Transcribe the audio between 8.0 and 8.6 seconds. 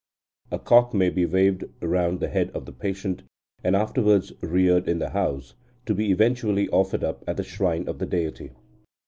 deity.